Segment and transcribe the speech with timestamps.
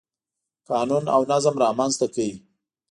[0.69, 2.27] قانون او نظم رامنځته کړ.